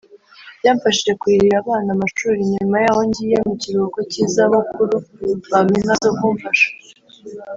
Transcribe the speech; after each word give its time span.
Byamfashije 0.59 1.11
kurihira 1.19 1.55
abana 1.63 1.89
amashuri 1.95 2.39
nyuma 2.53 2.75
y’aho 2.83 3.01
ngiye 3.09 3.37
mu 3.47 3.53
kiruhuko 3.61 3.99
cy’izabukuru 4.09 4.95
bampa 5.51 5.73
inka 5.79 5.95
zo 6.03 6.11
kumfasha 6.19 6.67